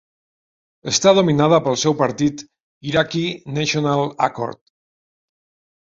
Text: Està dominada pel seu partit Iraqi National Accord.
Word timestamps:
Està 0.91 1.11
dominada 1.17 1.59
pel 1.67 1.77
seu 1.83 1.95
partit 2.01 2.43
Iraqi 2.93 3.23
National 3.59 4.05
Accord. 4.29 4.63